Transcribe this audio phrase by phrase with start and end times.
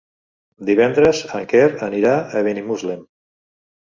[0.69, 3.05] Divendres en Quer anirà a Benimuslem.